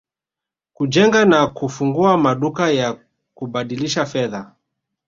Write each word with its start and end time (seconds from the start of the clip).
kujenga 0.73 1.25
na 1.25 1.47
kufungua 1.47 2.17
maduka 2.17 2.71
ya 2.71 2.97
kubadilishia 3.33 4.05
fedha 4.05 4.51